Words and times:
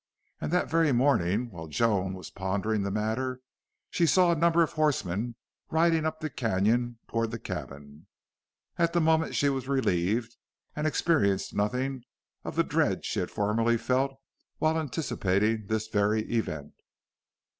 And 0.39 0.51
that 0.51 0.67
very 0.67 0.91
morning 0.91 1.51
while 1.51 1.67
Joan 1.67 2.15
was 2.15 2.31
pondering 2.31 2.81
the 2.81 2.89
matter 2.89 3.39
she 3.91 4.07
saw 4.07 4.31
a 4.31 4.35
number 4.35 4.63
of 4.63 4.71
horsemen 4.71 5.35
riding 5.69 6.07
up 6.07 6.19
the 6.21 6.29
canon 6.31 6.97
toward 7.07 7.29
the 7.29 7.37
cabin. 7.37 8.07
At 8.79 8.93
the 8.93 8.99
moment 8.99 9.35
she 9.35 9.47
was 9.47 9.67
relieved, 9.67 10.37
and 10.75 10.87
experienced 10.87 11.53
nothing 11.53 12.01
of 12.43 12.55
the 12.55 12.63
dread 12.63 13.05
she 13.05 13.19
had 13.19 13.29
formerly 13.29 13.77
felt 13.77 14.15
while 14.57 14.75
anticipating 14.79 15.67
this 15.67 15.87
very 15.87 16.21
event. 16.23 16.73